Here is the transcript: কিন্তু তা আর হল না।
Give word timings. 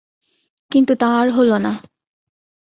কিন্তু 0.71 0.93
তা 0.95 1.09
আর 1.19 1.27
হল 1.29 1.51
না। 1.57 1.73